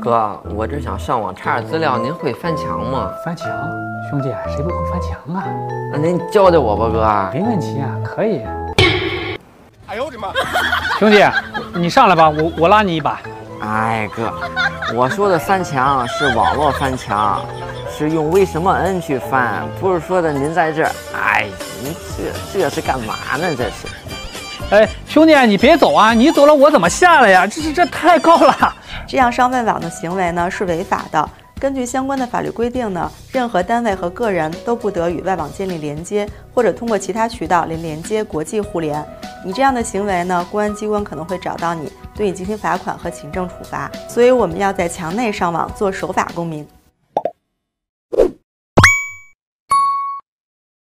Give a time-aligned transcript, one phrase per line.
[0.00, 3.10] 哥，我这想上网查点资料，您会翻墙吗？
[3.24, 3.46] 翻墙，
[4.08, 5.44] 兄弟，谁不会翻墙啊？
[5.92, 7.38] 那您教教我吧，哥。
[7.38, 8.40] 没问题啊，可以。
[9.86, 10.28] 哎呦我的妈！
[10.98, 11.22] 兄弟，
[11.74, 13.20] 你上来吧，我我拉你一把。
[13.60, 14.32] 哎哥，
[14.94, 17.42] 我说的翻墙是网络翻墙，
[17.90, 20.90] 是用为什么 N 去翻，不是说的您在这儿。
[21.14, 21.46] 哎，
[21.82, 21.94] 您
[22.52, 23.54] 这这是干嘛呢？
[23.54, 23.86] 这是。
[24.70, 26.12] 哎，兄弟，你别走啊！
[26.12, 27.46] 你走了我怎么下来呀？
[27.46, 28.74] 这这这太高了。
[29.08, 31.28] 这样上外网的行为呢是违法的。
[31.58, 39.04] 根据相关的法律规定呢，任何单位和个人都不得与外网建立连接，或者通过其他渠道连连接国际互联。
[39.44, 43.90] 你这样的行为呢，公安机关可能会找到你，对你进行罚款和行政处罚。
[44.08, 46.66] 所以我们要在墙内上网，做守法公民。